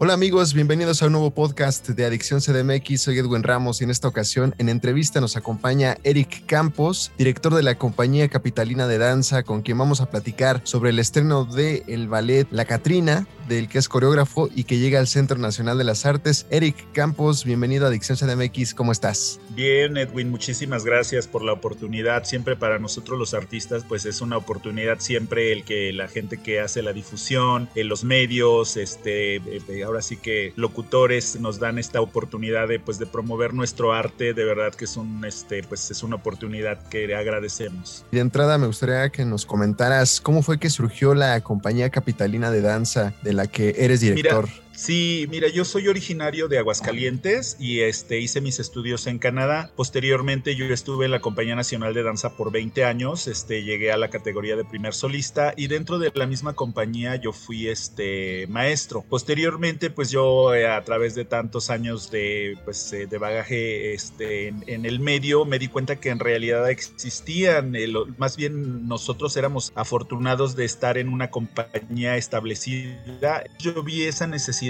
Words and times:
Hola 0.00 0.14
amigos, 0.14 0.54
bienvenidos 0.54 1.02
a 1.02 1.06
un 1.06 1.12
nuevo 1.12 1.30
podcast 1.30 1.88
de 1.90 2.04
Adicción 2.04 2.40
CDMX. 2.40 3.00
Soy 3.00 3.16
Edwin 3.16 3.44
Ramos 3.44 3.80
y 3.80 3.84
en 3.84 3.90
esta 3.90 4.08
ocasión 4.08 4.52
en 4.58 4.68
entrevista 4.68 5.20
nos 5.20 5.36
acompaña 5.36 5.98
Eric 6.02 6.46
Campos, 6.46 7.12
director 7.16 7.54
de 7.54 7.62
la 7.62 7.78
compañía 7.78 8.28
capitalina 8.28 8.88
de 8.88 8.98
danza, 8.98 9.44
con 9.44 9.62
quien 9.62 9.78
vamos 9.78 10.00
a 10.00 10.10
platicar 10.10 10.60
sobre 10.64 10.90
el 10.90 10.98
estreno 10.98 11.44
del 11.44 11.84
el 11.86 12.08
ballet 12.08 12.48
La 12.50 12.64
Catrina, 12.64 13.28
del 13.46 13.68
que 13.68 13.78
es 13.78 13.88
coreógrafo 13.88 14.48
y 14.52 14.64
que 14.64 14.78
llega 14.78 14.98
al 14.98 15.06
Centro 15.06 15.38
Nacional 15.38 15.78
de 15.78 15.84
las 15.84 16.04
Artes. 16.06 16.46
Eric 16.50 16.74
Campos, 16.92 17.44
bienvenido 17.44 17.84
a 17.84 17.88
Adicción 17.88 18.18
CDMX, 18.18 18.74
¿cómo 18.74 18.90
estás? 18.90 19.40
Bien, 19.50 19.96
Edwin, 19.96 20.28
muchísimas 20.28 20.84
gracias 20.84 21.28
por 21.28 21.44
la 21.44 21.52
oportunidad. 21.52 22.24
Siempre 22.24 22.56
para 22.56 22.80
nosotros 22.80 23.16
los 23.16 23.32
artistas, 23.32 23.84
pues 23.88 24.06
es 24.06 24.20
una 24.20 24.38
oportunidad 24.38 24.98
siempre 24.98 25.52
el 25.52 25.62
que 25.62 25.92
la 25.92 26.08
gente 26.08 26.42
que 26.42 26.58
hace 26.58 26.82
la 26.82 26.92
difusión, 26.92 27.68
en 27.76 27.88
los 27.88 28.02
medios, 28.02 28.76
este, 28.76 29.36
eh, 29.36 29.83
ahora 29.84 30.02
sí 30.02 30.16
que 30.16 30.52
locutores 30.56 31.38
nos 31.40 31.58
dan 31.58 31.78
esta 31.78 32.00
oportunidad 32.00 32.68
de, 32.68 32.80
pues, 32.80 32.98
de 32.98 33.06
promover 33.06 33.54
nuestro 33.54 33.92
arte. 33.92 34.34
De 34.34 34.44
verdad 34.44 34.74
que 34.74 34.84
es 34.84 34.96
un, 34.96 35.24
este, 35.24 35.62
pues 35.62 35.90
es 35.90 36.02
una 36.02 36.16
oportunidad 36.16 36.88
que 36.88 37.14
agradecemos. 37.14 38.04
De 38.10 38.20
entrada 38.20 38.58
me 38.58 38.66
gustaría 38.66 39.08
que 39.10 39.24
nos 39.24 39.46
comentaras 39.46 40.20
cómo 40.20 40.42
fue 40.42 40.58
que 40.58 40.70
surgió 40.70 41.14
la 41.14 41.40
compañía 41.40 41.90
capitalina 41.90 42.50
de 42.50 42.60
danza 42.60 43.14
de 43.22 43.32
la 43.32 43.46
que 43.46 43.74
eres 43.78 44.00
director. 44.00 44.48
Sí, 44.76 45.28
mira, 45.30 45.46
yo 45.48 45.64
soy 45.64 45.86
originario 45.86 46.48
de 46.48 46.58
Aguascalientes 46.58 47.56
y 47.60 47.80
este, 47.80 48.18
hice 48.18 48.40
mis 48.40 48.58
estudios 48.58 49.06
en 49.06 49.20
Canadá. 49.20 49.70
Posteriormente 49.76 50.56
yo 50.56 50.66
estuve 50.66 51.04
en 51.04 51.12
la 51.12 51.20
Compañía 51.20 51.54
Nacional 51.54 51.94
de 51.94 52.02
Danza 52.02 52.36
por 52.36 52.50
20 52.50 52.84
años, 52.84 53.28
este, 53.28 53.62
llegué 53.62 53.92
a 53.92 53.96
la 53.96 54.10
categoría 54.10 54.56
de 54.56 54.64
primer 54.64 54.92
solista 54.92 55.54
y 55.56 55.68
dentro 55.68 56.00
de 56.00 56.10
la 56.12 56.26
misma 56.26 56.54
compañía 56.54 57.14
yo 57.14 57.32
fui 57.32 57.68
este, 57.68 58.48
maestro. 58.48 59.04
Posteriormente 59.08 59.90
pues 59.90 60.10
yo 60.10 60.52
eh, 60.54 60.66
a 60.66 60.82
través 60.82 61.14
de 61.14 61.24
tantos 61.24 61.70
años 61.70 62.10
de, 62.10 62.58
pues, 62.64 62.92
eh, 62.92 63.06
de 63.06 63.18
bagaje 63.18 63.94
este, 63.94 64.48
en, 64.48 64.84
el 64.84 64.98
medio 64.98 65.44
me 65.44 65.60
di 65.60 65.68
cuenta 65.68 65.96
que 65.96 66.10
en 66.10 66.18
realidad 66.18 66.68
existían, 66.68 67.76
eh, 67.76 67.86
más 68.18 68.36
bien 68.36 68.88
nosotros 68.88 69.36
éramos 69.36 69.72
afortunados 69.76 70.56
de 70.56 70.64
estar 70.64 70.98
en 70.98 71.10
una 71.10 71.30
compañía 71.30 72.16
establecida. 72.16 73.44
Yo 73.60 73.82
vi 73.84 74.02
esa 74.02 74.26
necesidad 74.26 74.63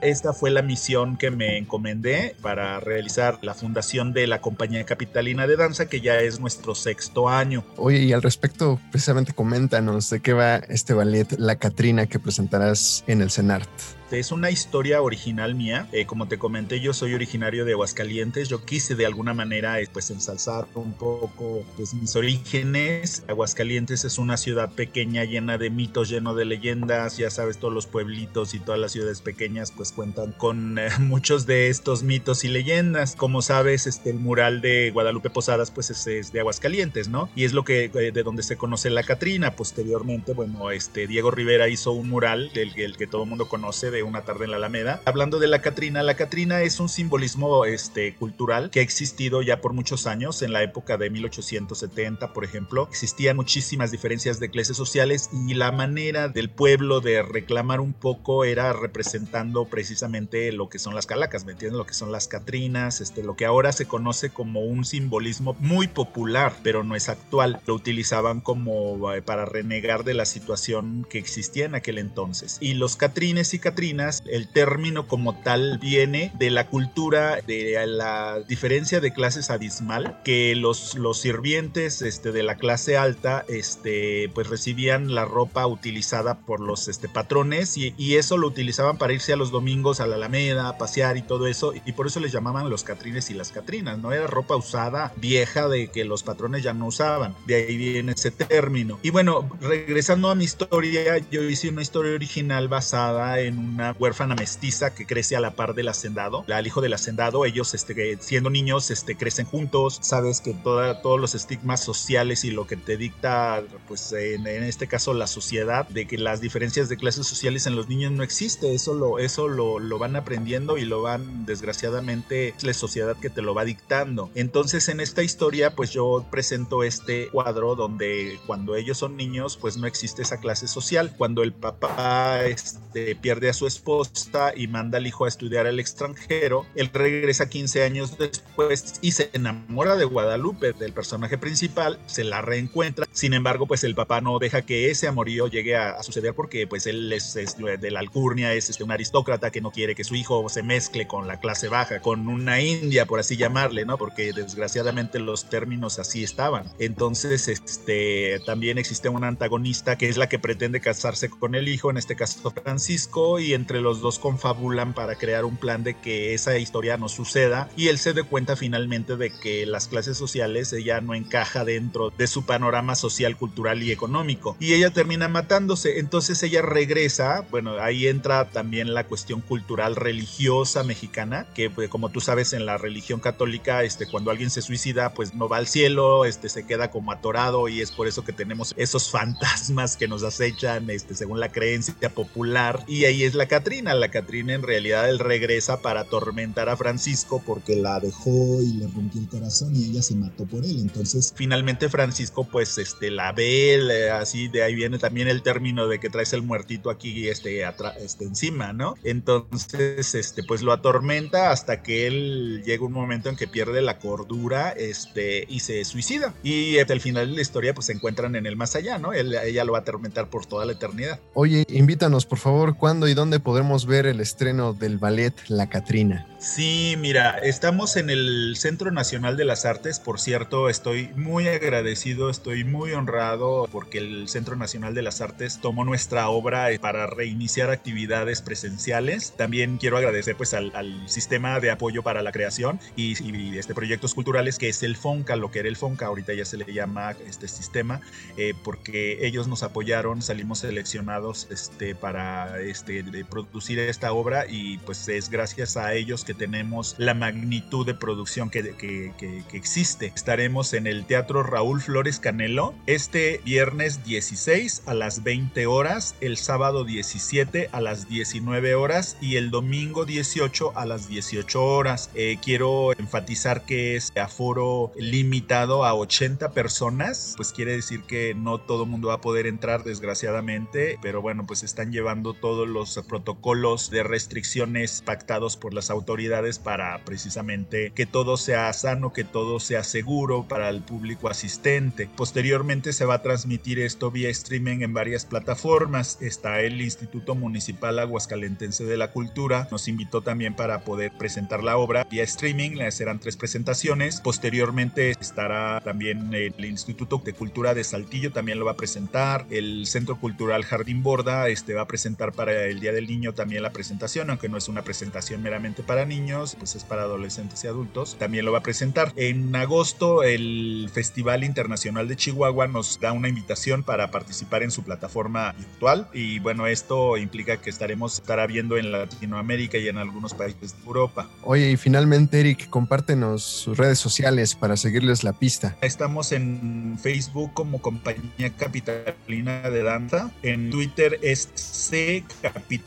esta 0.00 0.32
fue 0.32 0.50
la 0.50 0.62
misión 0.62 1.16
que 1.16 1.30
me 1.30 1.56
encomendé 1.56 2.36
para 2.40 2.80
realizar 2.80 3.38
la 3.42 3.54
fundación 3.54 4.12
de 4.12 4.26
la 4.26 4.40
Compañía 4.40 4.84
Capitalina 4.84 5.46
de 5.46 5.56
Danza, 5.56 5.88
que 5.88 6.00
ya 6.00 6.20
es 6.20 6.40
nuestro 6.40 6.74
sexto 6.74 7.28
año. 7.28 7.64
Oye, 7.76 7.98
y 7.98 8.12
al 8.12 8.22
respecto, 8.22 8.80
precisamente 8.90 9.32
coméntanos 9.32 10.10
de 10.10 10.20
qué 10.20 10.32
va 10.32 10.56
este 10.56 10.94
ballet 10.94 11.26
La 11.38 11.56
Catrina 11.56 12.06
que 12.06 12.18
presentarás 12.18 13.04
en 13.06 13.22
el 13.22 13.30
CENART. 13.30 13.68
Este, 14.10 14.18
es 14.18 14.32
una 14.32 14.50
historia 14.50 15.02
original 15.02 15.54
mía. 15.54 15.88
Eh, 15.92 16.04
como 16.04 16.26
te 16.26 16.36
comenté, 16.36 16.80
yo 16.80 16.92
soy 16.92 17.14
originario 17.14 17.64
de 17.64 17.74
Aguascalientes. 17.74 18.48
Yo 18.48 18.64
quise 18.64 18.96
de 18.96 19.06
alguna 19.06 19.34
manera 19.34 19.80
eh, 19.80 19.88
pues 19.92 20.10
ensalzar 20.10 20.66
un 20.74 20.94
poco 20.94 21.64
pues, 21.76 21.94
mis 21.94 22.16
orígenes. 22.16 23.22
Aguascalientes 23.28 24.04
es 24.04 24.18
una 24.18 24.36
ciudad 24.36 24.72
pequeña 24.72 25.22
llena 25.22 25.58
de 25.58 25.70
mitos, 25.70 26.08
lleno 26.08 26.34
de 26.34 26.44
leyendas. 26.44 27.18
Ya 27.18 27.30
sabes, 27.30 27.58
todos 27.58 27.72
los 27.72 27.86
pueblitos 27.86 28.52
y 28.54 28.58
todas 28.58 28.80
las 28.80 28.90
ciudades 28.90 29.20
pequeñas 29.20 29.70
pues 29.70 29.92
cuentan 29.92 30.32
con 30.32 30.80
eh, 30.80 30.88
muchos 30.98 31.46
de 31.46 31.68
estos 31.68 32.02
mitos 32.02 32.42
y 32.42 32.48
leyendas. 32.48 33.14
Como 33.14 33.42
sabes, 33.42 33.86
este, 33.86 34.10
el 34.10 34.18
mural 34.18 34.60
de 34.60 34.90
Guadalupe 34.90 35.30
Posadas 35.30 35.70
pues 35.70 35.88
es, 36.08 36.32
de 36.32 36.40
Aguascalientes, 36.40 37.08
¿no? 37.08 37.30
Y 37.36 37.44
es 37.44 37.52
lo 37.52 37.62
que 37.62 37.88
de 37.88 38.22
donde 38.24 38.42
se 38.42 38.56
conoce 38.56 38.90
la 38.90 39.04
Catrina. 39.04 39.54
Posteriormente, 39.54 40.32
bueno, 40.32 40.72
este 40.72 41.06
Diego 41.06 41.30
Rivera 41.30 41.68
hizo 41.68 41.92
un 41.92 42.08
mural 42.08 42.50
del 42.52 42.72
el 42.76 42.96
que 42.96 43.06
todo 43.06 43.22
el 43.22 43.28
mundo 43.28 43.46
conoce 43.48 43.99
una 44.02 44.22
tarde 44.22 44.44
en 44.44 44.50
la 44.50 44.56
Alameda. 44.56 45.00
Hablando 45.04 45.38
de 45.38 45.48
la 45.48 45.60
Catrina, 45.60 46.02
la 46.02 46.14
Catrina 46.14 46.62
es 46.62 46.80
un 46.80 46.88
simbolismo 46.88 47.64
este, 47.64 48.14
cultural 48.14 48.70
que 48.70 48.80
ha 48.80 48.82
existido 48.82 49.42
ya 49.42 49.60
por 49.60 49.72
muchos 49.72 50.06
años. 50.06 50.42
En 50.42 50.52
la 50.52 50.62
época 50.62 50.96
de 50.96 51.10
1870, 51.10 52.32
por 52.32 52.44
ejemplo, 52.44 52.86
existían 52.88 53.36
muchísimas 53.36 53.90
diferencias 53.90 54.40
de 54.40 54.50
clases 54.50 54.76
sociales 54.76 55.30
y 55.32 55.54
la 55.54 55.72
manera 55.72 56.28
del 56.28 56.50
pueblo 56.50 57.00
de 57.00 57.22
reclamar 57.22 57.80
un 57.80 57.92
poco 57.92 58.44
era 58.44 58.72
representando 58.72 59.66
precisamente 59.66 60.52
lo 60.52 60.68
que 60.68 60.78
son 60.78 60.94
las 60.94 61.06
calacas, 61.06 61.44
¿me 61.44 61.52
entiendes? 61.52 61.78
Lo 61.78 61.86
que 61.86 61.94
son 61.94 62.12
las 62.12 62.28
Catrinas, 62.28 63.00
este, 63.00 63.22
lo 63.22 63.36
que 63.36 63.46
ahora 63.46 63.72
se 63.72 63.86
conoce 63.86 64.30
como 64.30 64.60
un 64.60 64.84
simbolismo 64.84 65.56
muy 65.60 65.88
popular, 65.88 66.54
pero 66.62 66.84
no 66.84 66.94
es 66.94 67.08
actual. 67.08 67.60
Lo 67.66 67.74
utilizaban 67.74 68.40
como 68.40 69.12
eh, 69.12 69.22
para 69.22 69.44
renegar 69.44 70.04
de 70.04 70.14
la 70.14 70.24
situación 70.24 71.06
que 71.08 71.18
existía 71.18 71.66
en 71.66 71.74
aquel 71.74 71.98
entonces. 71.98 72.58
Y 72.60 72.74
los 72.74 72.96
Catrines 72.96 73.54
y 73.54 73.58
Catrinas 73.58 73.89
el 73.90 74.48
término 74.48 75.06
como 75.06 75.34
tal 75.34 75.78
viene 75.78 76.32
de 76.38 76.50
la 76.50 76.66
cultura, 76.66 77.40
de 77.46 77.84
la 77.86 78.40
diferencia 78.40 79.00
de 79.00 79.12
clases 79.12 79.50
abismal, 79.50 80.20
que 80.24 80.54
los, 80.56 80.94
los 80.94 81.20
sirvientes 81.20 82.02
este, 82.02 82.32
de 82.32 82.42
la 82.42 82.56
clase 82.56 82.96
alta 82.96 83.44
este, 83.48 84.30
pues 84.34 84.48
recibían 84.48 85.14
la 85.14 85.24
ropa 85.24 85.66
utilizada 85.66 86.38
por 86.38 86.60
los 86.60 86.88
este, 86.88 87.08
patrones 87.08 87.76
y, 87.76 87.94
y, 87.96 88.16
eso 88.16 88.36
lo 88.36 88.46
utilizaban 88.46 88.98
para 88.98 89.12
irse 89.12 89.32
a 89.32 89.36
los 89.36 89.50
domingos 89.50 90.00
a 90.00 90.06
la 90.06 90.16
Alameda, 90.16 90.76
pasear 90.76 91.16
y 91.16 91.22
todo 91.22 91.46
eso, 91.46 91.72
y 91.84 91.92
por 91.92 92.06
eso 92.06 92.20
les 92.20 92.32
llamaban 92.32 92.68
los 92.68 92.84
catrines 92.84 93.30
y 93.30 93.34
las 93.34 93.50
catrinas, 93.50 93.98
¿no? 93.98 94.12
Era 94.12 94.26
ropa 94.26 94.56
usada, 94.56 95.12
vieja, 95.16 95.68
de 95.68 95.88
que 95.88 96.04
los 96.04 96.22
patrones 96.22 96.62
ya 96.62 96.74
no 96.74 96.86
usaban, 96.86 97.34
de 97.46 97.54
ahí 97.54 97.76
viene 97.76 98.12
ese 98.12 98.30
término. 98.30 98.98
Y 99.02 99.10
bueno, 99.10 99.48
regresando 99.60 100.30
a 100.30 100.34
mi 100.34 100.44
historia, 100.44 101.18
yo 101.30 101.42
hice 101.42 101.68
una 101.68 101.82
historia 101.82 102.12
original 102.12 102.68
basada 102.68 103.40
en 103.40 103.79
una 103.80 103.96
huérfana 103.98 104.34
mestiza 104.34 104.94
que 104.94 105.06
crece 105.06 105.36
a 105.36 105.40
la 105.40 105.52
par 105.52 105.74
del 105.74 105.88
hacendado, 105.88 106.44
al 106.48 106.66
hijo 106.66 106.80
del 106.80 106.92
hacendado, 106.92 107.44
ellos 107.44 107.74
este, 107.74 108.18
siendo 108.20 108.50
niños 108.50 108.90
este, 108.90 109.16
crecen 109.16 109.46
juntos, 109.46 109.98
sabes 110.02 110.40
que 110.40 110.54
toda, 110.54 111.02
todos 111.02 111.20
los 111.20 111.34
estigmas 111.34 111.82
sociales 111.82 112.44
y 112.44 112.50
lo 112.50 112.66
que 112.66 112.76
te 112.76 112.96
dicta, 112.96 113.62
pues 113.88 114.12
en, 114.12 114.46
este 114.46 114.86
caso 114.86 115.14
la 115.14 115.26
sociedad, 115.26 115.88
de 115.88 116.06
que 116.06 116.18
las 116.18 116.40
diferencias 116.40 116.88
de 116.88 116.96
clases 116.96 117.26
sociales 117.26 117.66
en 117.66 117.76
los 117.76 117.88
niños 117.88 118.12
no 118.12 118.22
existe, 118.22 118.74
eso 118.74 118.94
lo, 118.94 119.18
eso 119.18 119.48
lo, 119.48 119.78
lo 119.78 119.98
van 119.98 120.16
aprendiendo 120.16 120.78
y 120.78 120.84
lo 120.84 121.02
van, 121.02 121.46
desgraciadamente, 121.46 122.48
es 122.56 122.64
la 122.64 122.74
sociedad 122.74 123.16
que 123.16 123.30
te 123.30 123.42
lo 123.42 123.54
va 123.54 123.64
dictando. 123.64 124.30
Entonces 124.34 124.88
en 124.88 125.00
esta 125.00 125.22
historia, 125.22 125.74
pues 125.74 125.90
yo 125.90 126.26
presento 126.30 126.82
este 126.82 127.28
cuadro 127.28 127.74
donde 127.74 128.38
cuando 128.46 128.76
ellos 128.76 128.98
son 128.98 129.16
niños, 129.16 129.56
pues 129.56 129.76
no 129.76 129.86
existe 129.86 130.22
esa 130.22 130.38
clase 130.38 130.68
social, 130.68 131.14
cuando 131.16 131.42
el 131.42 131.52
papá 131.52 132.44
este, 132.44 133.16
pierde 133.16 133.48
a 133.48 133.52
su 133.52 133.66
esposa 133.70 134.52
y 134.54 134.66
manda 134.66 134.98
al 134.98 135.06
hijo 135.06 135.24
a 135.24 135.28
estudiar 135.28 135.66
al 135.66 135.80
extranjero. 135.80 136.66
Él 136.74 136.90
regresa 136.92 137.48
15 137.48 137.82
años 137.82 138.18
después 138.18 138.94
y 139.00 139.12
se 139.12 139.30
enamora 139.32 139.96
de 139.96 140.04
Guadalupe, 140.04 140.72
del 140.72 140.92
personaje 140.92 141.38
principal, 141.38 141.98
se 142.06 142.24
la 142.24 142.42
reencuentra. 142.42 143.06
Sin 143.12 143.32
embargo, 143.32 143.66
pues 143.66 143.84
el 143.84 143.94
papá 143.94 144.20
no 144.20 144.38
deja 144.38 144.62
que 144.62 144.90
ese 144.90 145.08
amorío 145.08 145.46
llegue 145.46 145.76
a, 145.76 146.02
suceder 146.02 146.34
porque 146.34 146.66
pues 146.66 146.86
él 146.86 147.12
es, 147.12 147.34
de 147.34 147.90
la 147.90 148.00
alcurnia, 148.00 148.52
es 148.52 148.70
este, 148.70 148.84
un 148.84 148.90
aristócrata 148.90 149.50
que 149.50 149.60
no 149.60 149.70
quiere 149.70 149.94
que 149.94 150.04
su 150.04 150.14
hijo 150.14 150.48
se 150.48 150.62
mezcle 150.62 151.06
con 151.06 151.26
la 151.26 151.40
clase 151.40 151.68
baja, 151.68 152.00
con 152.00 152.28
una 152.28 152.60
india, 152.60 153.06
por 153.06 153.20
así 153.20 153.36
llamarle, 153.36 153.84
¿no? 153.84 153.98
Porque 153.98 154.32
desgraciadamente 154.32 155.18
los 155.18 155.48
términos 155.48 155.98
así 155.98 156.24
estaban. 156.24 156.64
Entonces, 156.78 157.48
este, 157.48 158.40
también 158.46 158.78
existe 158.78 159.08
una 159.08 159.28
antagonista 159.28 159.96
que 159.96 160.08
es 160.08 160.16
la 160.16 160.28
que 160.28 160.38
pretende 160.38 160.80
casarse 160.80 161.28
con 161.28 161.54
el 161.54 161.68
hijo, 161.68 161.90
en 161.90 161.96
este 161.96 162.16
caso 162.16 162.50
Francisco, 162.50 163.38
y 163.38 163.49
entre 163.54 163.80
los 163.80 164.00
dos 164.00 164.18
confabulan 164.18 164.94
para 164.94 165.16
crear 165.16 165.44
un 165.44 165.56
plan 165.56 165.84
de 165.84 165.94
que 165.94 166.34
esa 166.34 166.58
historia 166.58 166.96
no 166.96 167.08
suceda 167.08 167.68
y 167.76 167.88
él 167.88 167.98
se 167.98 168.12
dé 168.12 168.22
cuenta 168.22 168.56
finalmente 168.56 169.16
de 169.16 169.30
que 169.30 169.66
las 169.66 169.88
clases 169.88 170.16
sociales 170.16 170.72
ella 170.72 171.00
no 171.00 171.14
encaja 171.14 171.64
dentro 171.64 172.10
de 172.10 172.26
su 172.26 172.44
panorama 172.44 172.94
social, 172.94 173.36
cultural 173.36 173.82
y 173.82 173.92
económico 173.92 174.56
y 174.58 174.74
ella 174.74 174.90
termina 174.90 175.28
matándose, 175.28 175.98
entonces 175.98 176.42
ella 176.42 176.62
regresa, 176.62 177.44
bueno, 177.50 177.78
ahí 177.80 178.06
entra 178.06 178.50
también 178.50 178.94
la 178.94 179.04
cuestión 179.04 179.40
cultural 179.40 179.96
religiosa 179.96 180.82
mexicana, 180.84 181.46
que 181.54 181.70
pues, 181.70 181.88
como 181.88 182.10
tú 182.10 182.20
sabes 182.20 182.52
en 182.52 182.66
la 182.66 182.78
religión 182.78 183.20
católica, 183.20 183.82
este 183.84 184.06
cuando 184.06 184.30
alguien 184.30 184.50
se 184.50 184.62
suicida, 184.62 185.14
pues 185.14 185.34
no 185.34 185.48
va 185.48 185.58
al 185.58 185.66
cielo, 185.66 186.24
este 186.24 186.48
se 186.48 186.66
queda 186.66 186.90
como 186.90 187.12
atorado 187.12 187.68
y 187.68 187.80
es 187.80 187.92
por 187.92 188.06
eso 188.06 188.24
que 188.24 188.32
tenemos 188.32 188.74
esos 188.76 189.10
fantasmas 189.10 189.96
que 189.96 190.08
nos 190.08 190.22
acechan, 190.22 190.90
este 190.90 191.14
según 191.14 191.40
la 191.40 191.50
creencia 191.50 192.10
popular 192.10 192.84
y 192.86 193.04
ahí 193.04 193.24
es 193.24 193.34
la 193.40 193.48
Catrina. 193.48 193.94
La 193.94 194.10
Catrina 194.10 194.52
en 194.52 194.62
realidad 194.62 195.08
él 195.08 195.18
regresa 195.18 195.80
para 195.80 196.00
atormentar 196.00 196.68
a 196.68 196.76
Francisco 196.76 197.42
porque 197.46 197.74
la 197.74 197.98
dejó 197.98 198.60
y 198.60 198.74
le 198.74 198.86
rompió 198.86 199.18
el 199.18 199.28
corazón 199.28 199.74
y 199.74 199.86
ella 199.86 200.02
se 200.02 200.14
mató 200.14 200.44
por 200.44 200.62
él. 200.62 200.78
Entonces 200.78 201.32
finalmente 201.34 201.88
Francisco 201.88 202.44
pues 202.44 202.76
este 202.76 203.10
la 203.10 203.32
ve, 203.32 204.10
así 204.10 204.48
de 204.48 204.62
ahí 204.62 204.74
viene 204.74 204.98
también 204.98 205.26
el 205.26 205.40
término 205.40 205.88
de 205.88 205.98
que 205.98 206.10
traes 206.10 206.34
el 206.34 206.42
muertito 206.42 206.90
aquí 206.90 207.28
este, 207.28 207.64
este 207.98 208.24
encima, 208.24 208.74
¿no? 208.74 208.94
Entonces 209.04 210.14
este 210.14 210.42
pues 210.42 210.60
lo 210.60 210.74
atormenta 210.74 211.50
hasta 211.50 211.82
que 211.82 212.06
él 212.06 212.62
llega 212.66 212.84
un 212.84 212.92
momento 212.92 213.30
en 213.30 213.36
que 213.36 213.48
pierde 213.48 213.80
la 213.80 213.98
cordura 213.98 214.68
este 214.68 215.46
y 215.48 215.60
se 215.60 215.82
suicida. 215.86 216.34
Y 216.42 216.78
hasta 216.78 216.92
el 216.92 217.00
final 217.00 217.30
de 217.30 217.36
la 217.36 217.40
historia 217.40 217.72
pues 217.72 217.86
se 217.86 217.94
encuentran 217.94 218.36
en 218.36 218.44
el 218.44 218.56
más 218.56 218.76
allá, 218.76 218.98
¿no? 218.98 219.14
ella 219.14 219.64
lo 219.64 219.72
va 219.72 219.78
a 219.78 219.80
atormentar 219.80 220.28
por 220.28 220.44
toda 220.44 220.66
la 220.66 220.72
eternidad. 220.72 221.18
Oye, 221.32 221.64
invítanos 221.70 222.26
por 222.26 222.38
favor, 222.38 222.76
¿cuándo 222.76 223.08
y 223.08 223.14
dónde 223.14 223.29
podremos 223.38 223.86
ver 223.86 224.06
el 224.06 224.20
estreno 224.20 224.72
del 224.72 224.98
ballet 224.98 225.34
La 225.48 225.68
Catrina? 225.68 226.26
Sí, 226.38 226.96
mira, 226.98 227.36
estamos 227.38 227.96
en 227.96 228.08
el 228.08 228.54
Centro 228.56 228.90
Nacional 228.90 229.36
de 229.36 229.44
las 229.44 229.66
Artes, 229.66 230.00
por 230.00 230.18
cierto, 230.18 230.70
estoy 230.70 231.10
muy 231.14 231.46
agradecido, 231.46 232.30
estoy 232.30 232.64
muy 232.64 232.92
honrado 232.92 233.68
porque 233.70 233.98
el 233.98 234.26
Centro 234.26 234.56
Nacional 234.56 234.94
de 234.94 235.02
las 235.02 235.20
Artes 235.20 235.60
tomó 235.60 235.84
nuestra 235.84 236.30
obra 236.30 236.68
para 236.80 237.06
reiniciar 237.06 237.70
actividades 237.70 238.40
presenciales. 238.40 239.34
También 239.36 239.76
quiero 239.76 239.98
agradecer 239.98 240.34
pues 240.36 240.54
al, 240.54 240.72
sistema 241.06 241.60
de 241.60 241.70
apoyo 241.70 242.02
para 242.02 242.22
la 242.22 242.32
creación 242.32 242.80
y, 242.96 243.58
este, 243.58 243.74
proyectos 243.74 244.14
culturales 244.14 244.58
que 244.58 244.68
es 244.68 244.82
el 244.82 244.96
FONCA, 244.96 245.36
lo 245.36 245.50
que 245.50 245.58
era 245.58 245.68
el 245.68 245.76
FONCA, 245.76 246.06
ahorita 246.06 246.32
ya 246.32 246.44
se 246.46 246.56
le 246.56 246.72
llama 246.72 247.14
este 247.26 247.48
sistema, 247.48 248.00
eh, 248.38 248.54
porque 248.64 249.26
ellos 249.26 249.46
nos 249.46 249.62
apoyaron, 249.62 250.22
salimos 250.22 250.60
seleccionados 250.60 251.48
este, 251.50 251.94
para 251.94 252.60
este, 252.60 253.02
producir 253.24 253.78
esta 253.78 254.12
obra 254.12 254.46
y 254.48 254.78
pues 254.78 255.08
es 255.08 255.30
gracias 255.30 255.76
a 255.76 255.94
ellos 255.94 256.24
que 256.24 256.34
tenemos 256.34 256.94
la 256.98 257.14
magnitud 257.14 257.86
de 257.86 257.94
producción 257.94 258.50
que, 258.50 258.74
que, 258.76 259.12
que, 259.18 259.56
existe. 259.56 260.12
Estaremos 260.14 260.72
en 260.72 260.86
el 260.86 261.04
Teatro 261.06 261.42
Raúl 261.42 261.80
Flores 261.80 262.18
Canelo 262.18 262.74
este 262.86 263.40
viernes 263.44 264.04
16 264.04 264.84
a 264.86 264.94
las 264.94 265.22
20 265.22 265.66
horas, 265.66 266.14
el 266.20 266.36
sábado 266.36 266.84
17 266.84 267.68
a 267.72 267.80
las 267.80 268.08
19 268.08 268.74
horas 268.74 269.16
y 269.20 269.36
el 269.36 269.50
domingo 269.50 270.04
18 270.04 270.76
a 270.76 270.86
las 270.86 271.08
18 271.08 271.64
horas. 271.64 272.10
Eh, 272.14 272.38
quiero 272.42 272.92
enfatizar 272.98 273.64
que 273.64 273.96
es 273.96 274.12
aforo 274.16 274.92
limitado 274.96 275.84
a 275.84 275.94
80 275.94 276.52
personas, 276.52 277.34
pues 277.36 277.52
quiere 277.52 277.72
decir 277.72 278.02
que 278.02 278.34
no 278.34 278.58
todo 278.58 278.84
el 278.84 278.90
mundo 278.90 279.08
va 279.08 279.14
a 279.14 279.20
poder 279.20 279.46
entrar 279.46 279.84
desgraciadamente, 279.84 280.98
pero 281.02 281.22
bueno, 281.22 281.46
pues 281.46 281.62
están 281.62 281.92
llevando 281.92 282.34
todos 282.34 282.68
los 282.68 282.96
protocolos 283.10 283.90
de 283.90 284.04
restricciones 284.04 285.02
pactados 285.04 285.56
por 285.56 285.74
las 285.74 285.90
autoridades 285.90 286.60
para 286.60 287.04
precisamente 287.04 287.90
que 287.92 288.06
todo 288.06 288.36
sea 288.36 288.72
sano, 288.72 289.12
que 289.12 289.24
todo 289.24 289.58
sea 289.58 289.82
seguro 289.82 290.46
para 290.46 290.68
el 290.68 290.80
público 290.80 291.28
asistente. 291.28 292.08
Posteriormente 292.16 292.92
se 292.92 293.04
va 293.04 293.14
a 293.14 293.22
transmitir 293.22 293.80
esto 293.80 294.12
vía 294.12 294.30
streaming 294.30 294.82
en 294.82 294.94
varias 294.94 295.24
plataformas. 295.24 296.18
Está 296.20 296.60
el 296.60 296.80
Instituto 296.80 297.34
Municipal 297.34 297.98
Aguascalentense 297.98 298.84
de 298.84 298.96
la 298.96 299.10
Cultura. 299.10 299.66
Nos 299.72 299.88
invitó 299.88 300.22
también 300.22 300.54
para 300.54 300.84
poder 300.84 301.10
presentar 301.18 301.64
la 301.64 301.76
obra 301.76 302.06
vía 302.08 302.22
streaming. 302.22 302.76
Le 302.76 302.92
serán 302.92 303.18
tres 303.18 303.36
presentaciones. 303.36 304.20
Posteriormente 304.20 305.10
estará 305.20 305.80
también 305.80 306.32
el 306.32 306.64
Instituto 306.64 307.20
de 307.24 307.32
Cultura 307.32 307.74
de 307.74 307.82
Saltillo, 307.82 308.30
también 308.30 308.60
lo 308.60 308.66
va 308.66 308.72
a 308.72 308.76
presentar. 308.76 309.46
El 309.50 309.86
Centro 309.86 310.20
Cultural 310.20 310.64
Jardín 310.64 311.02
Borda 311.02 311.48
este, 311.48 311.74
va 311.74 311.82
a 311.82 311.88
presentar 311.88 312.32
para 312.32 312.66
el 312.66 312.78
Día 312.78 312.92
del 313.00 313.08
Niño 313.08 313.32
también 313.32 313.62
la 313.62 313.72
presentación, 313.72 314.30
aunque 314.30 314.48
no 314.48 314.58
es 314.58 314.68
una 314.68 314.82
presentación 314.82 315.42
meramente 315.42 315.82
para 315.82 316.04
niños, 316.04 316.56
pues 316.58 316.74
es 316.74 316.84
para 316.84 317.02
adolescentes 317.02 317.64
y 317.64 317.66
adultos. 317.66 318.16
También 318.18 318.44
lo 318.44 318.52
va 318.52 318.58
a 318.58 318.62
presentar. 318.62 319.12
En 319.16 319.54
agosto, 319.56 320.22
el 320.22 320.90
Festival 320.92 321.44
Internacional 321.44 322.08
de 322.08 322.16
Chihuahua 322.16 322.66
nos 322.66 323.00
da 323.00 323.12
una 323.12 323.28
invitación 323.28 323.82
para 323.82 324.10
participar 324.10 324.62
en 324.62 324.70
su 324.70 324.82
plataforma 324.82 325.52
virtual. 325.52 326.08
Y 326.12 326.38
bueno, 326.40 326.66
esto 326.66 327.16
implica 327.16 327.56
que 327.56 327.70
estaremos 327.70 328.18
estará 328.18 328.46
viendo 328.46 328.76
en 328.76 328.92
Latinoamérica 328.92 329.78
y 329.78 329.88
en 329.88 329.96
algunos 329.96 330.34
países 330.34 330.76
de 330.76 330.84
Europa. 330.84 331.28
Oye, 331.42 331.70
y 331.70 331.76
finalmente, 331.76 332.40
Eric, 332.40 332.68
compártenos 332.68 333.42
sus 333.42 333.78
redes 333.78 333.98
sociales 333.98 334.54
para 334.54 334.76
seguirles 334.76 335.24
la 335.24 335.32
pista. 335.32 335.76
Estamos 335.80 336.32
en 336.32 336.98
Facebook 337.02 337.52
como 337.54 337.80
Compañía 337.80 338.50
Capitalina 338.56 339.70
de 339.70 339.82
Danza. 339.82 340.30
En 340.42 340.70
Twitter 340.70 341.18
es 341.22 341.48
C 341.54 342.24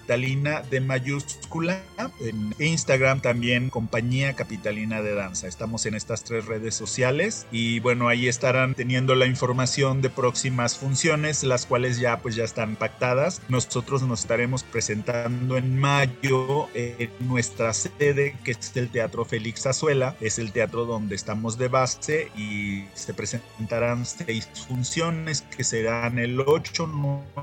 Capitalina 0.04 0.62
de 0.70 0.82
mayúscula. 0.82 1.82
En 2.20 2.54
Instagram 2.60 3.22
también 3.22 3.70
Compañía 3.70 4.34
Capitalina 4.34 5.02
de 5.02 5.16
Danza. 5.16 5.48
Estamos 5.48 5.86
en 5.86 5.96
estas 5.96 6.26
tres 6.26 6.46
redes 6.46 6.76
sociales 6.76 7.48
y 7.54 7.80
bueno, 7.80 8.10
ahí 8.10 8.28
estarán 8.28 8.76
teniendo 8.76 9.16
la 9.16 9.28
información 9.28 10.02
de 10.02 10.10
próximas 10.10 10.78
funciones, 10.78 11.44
las 11.44 11.66
cuales 11.66 12.00
ya 12.00 12.20
pues 12.20 12.36
ya 12.36 12.44
están 12.44 12.76
pactadas. 12.76 13.42
Nosotros 13.48 14.04
nos 14.04 14.20
estaremos 14.20 14.64
presentando 14.64 15.56
en 15.56 15.80
mayo 15.80 16.68
en 16.74 17.10
nuestra 17.22 17.72
sede, 17.74 18.36
que 18.44 18.52
es 18.52 18.76
el 18.76 18.90
Teatro 18.90 19.24
Félix 19.24 19.66
Azuela. 19.68 20.18
Es 20.20 20.38
el 20.38 20.52
teatro 20.52 20.84
donde 20.84 21.16
estamos 21.16 21.58
de 21.58 21.70
base 21.70 22.30
y 22.38 22.84
se 22.94 23.14
presentarán 23.14 24.06
seis 24.06 24.50
funciones 24.68 25.44
que 25.56 25.64
serán 25.64 26.20
el 26.20 26.42
8, 26.42 26.90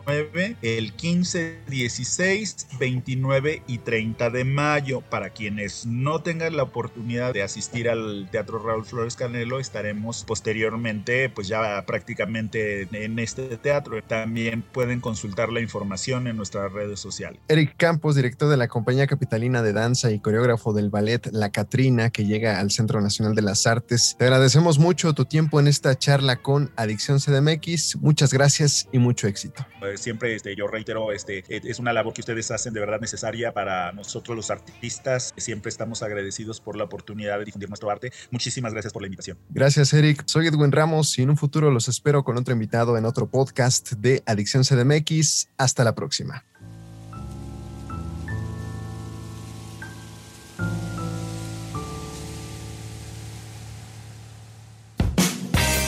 9, 0.05 0.57
el 0.61 0.93
15, 0.93 1.61
16, 1.67 2.50
29 2.79 3.63
y 3.67 3.79
30 3.79 4.31
de 4.31 4.45
mayo. 4.45 5.01
Para 5.01 5.31
quienes 5.31 5.87
no 5.87 6.23
tengan 6.23 6.57
la 6.57 6.63
oportunidad 6.63 7.33
de 7.33 7.43
asistir 7.43 7.89
al 7.89 8.29
Teatro 8.31 8.59
Raúl 8.59 8.85
Flores 8.85 9.17
Canelo, 9.17 9.61
estaremos 9.61 10.25
posteriormente, 10.25 11.29
pues 11.29 11.49
ya 11.49 11.85
prácticamente 11.87 12.89
en 12.93 13.19
este 13.19 13.57
teatro. 13.57 14.03
También 14.03 14.63
pueden 14.63 15.01
consultar 15.01 15.51
la 15.51 15.61
información 15.61 16.27
en 16.27 16.37
nuestras 16.37 16.73
redes 16.73 17.01
sociales. 17.01 17.41
Eric 17.49 17.75
Campos, 17.77 18.17
director 18.17 18.49
de 18.49 18.57
la 18.57 18.69
Compañía 18.69 19.07
Capitalina 19.07 19.63
de 19.63 19.73
Danza 19.73 20.11
y 20.11 20.21
coreógrafo 20.21 20.73
del 20.73 20.91
ballet 20.91 21.29
La 21.33 21.51
Catrina, 21.51 22.11
que 22.11 22.25
llega 22.25 22.61
al 22.61 22.71
Centro 22.71 23.01
Nacional 23.01 23.35
de 23.35 23.43
las 23.43 23.67
Artes. 23.67 24.17
Te 24.19 24.25
agradecemos 24.25 24.79
mucho 24.79 25.13
tu 25.15 25.25
tiempo 25.25 25.61
en 25.61 25.67
esta 25.67 25.97
charla 25.99 26.37
con 26.37 26.71
Adicción 26.77 27.19
CDMX. 27.19 27.97
Muchas 27.97 28.33
gracias 28.33 28.89
y 28.93 28.99
mucho 28.99 29.27
éxito. 29.27 29.67
Pues 29.79 30.01
siempre 30.01 30.35
este, 30.35 30.55
yo 30.57 30.67
reitero, 30.67 31.13
este, 31.13 31.45
es 31.49 31.79
una 31.79 31.93
labor 31.93 32.13
que 32.13 32.21
ustedes 32.31 32.51
hacen 32.53 32.73
de 32.73 32.81
verdad 32.81 33.01
necesaria 33.01 33.53
para 33.53 33.91
nosotros 33.93 34.37
los 34.37 34.51
artistas 34.51 35.35
siempre 35.37 35.69
estamos 35.69 36.03
agradecidos 36.03 36.61
por 36.61 36.77
la 36.77 36.85
oportunidad 36.85 37.39
de 37.39 37.47
difundir 37.47 37.69
nuestro 37.69 37.91
arte. 37.91 38.13
Muchísimas 38.31 38.73
gracias 38.73 38.93
por 38.93 39.03
la 39.03 39.07
invitación. 39.07 39.37
Gracias, 39.49 39.93
Eric. 39.93 40.23
Soy 40.27 40.47
Edwin 40.47 40.71
Ramos 40.71 41.19
y 41.19 41.23
en 41.23 41.31
un 41.31 41.37
futuro 41.37 41.71
los 41.71 41.89
espero 41.89 42.23
con 42.23 42.37
otro 42.37 42.53
invitado 42.53 42.97
en 42.97 43.05
otro 43.05 43.27
podcast 43.27 43.93
de 43.95 44.23
Adicción 44.27 44.63
CDMX. 44.63 45.49
Hasta 45.57 45.83
la 45.83 45.95
próxima. 45.95 46.45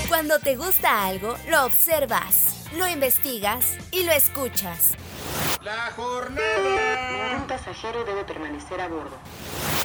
Cuando 0.08 0.38
te 0.40 0.56
gusta 0.56 1.06
algo, 1.06 1.37
lo 1.50 1.66
observas, 1.66 2.66
lo 2.76 2.88
investigas 2.88 3.76
y 3.92 4.04
lo 4.04 4.12
escuchas. 4.12 4.96
La 5.64 5.92
jornada. 5.95 7.37
Un 7.37 7.47
pasajero 7.47 8.04
debe 8.04 8.25
permanecer 8.25 8.81
a 8.81 8.88
bordo. 8.88 9.16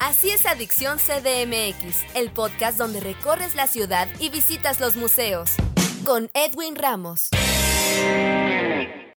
Así 0.02 0.32
es 0.32 0.48
Adicción 0.48 0.98
CDMX, 0.98 2.16
el 2.16 2.32
podcast 2.32 2.80
donde 2.80 3.00
recorres 3.00 3.54
la 3.54 3.68
ciudad 3.68 4.08
y 4.20 4.30
visitas 4.30 4.80
los 4.80 4.96
museos. 4.96 5.52
Con 6.04 6.30
Edwin 6.34 6.76
Ramos. 6.76 7.30